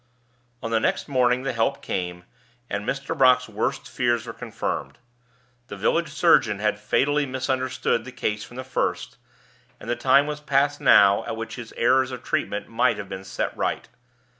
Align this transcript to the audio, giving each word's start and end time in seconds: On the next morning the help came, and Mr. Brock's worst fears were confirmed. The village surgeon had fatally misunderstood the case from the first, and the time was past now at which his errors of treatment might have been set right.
On 0.63 0.71
the 0.71 0.79
next 0.79 1.07
morning 1.07 1.43
the 1.43 1.53
help 1.53 1.83
came, 1.83 2.23
and 2.71 2.87
Mr. 2.89 3.15
Brock's 3.15 3.47
worst 3.47 3.87
fears 3.87 4.25
were 4.25 4.33
confirmed. 4.33 4.97
The 5.67 5.77
village 5.77 6.09
surgeon 6.09 6.57
had 6.57 6.79
fatally 6.79 7.27
misunderstood 7.27 8.03
the 8.03 8.11
case 8.11 8.43
from 8.43 8.57
the 8.57 8.63
first, 8.63 9.17
and 9.79 9.87
the 9.87 9.95
time 9.95 10.25
was 10.25 10.39
past 10.41 10.81
now 10.81 11.23
at 11.25 11.37
which 11.37 11.53
his 11.53 11.71
errors 11.77 12.09
of 12.09 12.23
treatment 12.23 12.67
might 12.67 12.97
have 12.97 13.09
been 13.09 13.23
set 13.23 13.55
right. 13.55 13.89